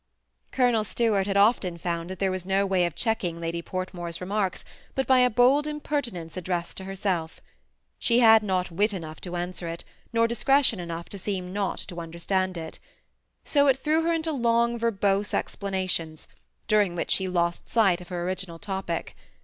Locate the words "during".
16.67-16.95